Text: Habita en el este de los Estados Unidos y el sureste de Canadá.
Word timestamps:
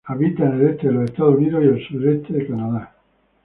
Habita 0.05 0.47
en 0.47 0.53
el 0.53 0.69
este 0.71 0.87
de 0.87 0.93
los 0.95 1.03
Estados 1.03 1.35
Unidos 1.35 1.63
y 1.63 1.67
el 1.67 1.87
sureste 1.87 2.33
de 2.33 2.47
Canadá. 2.47 2.95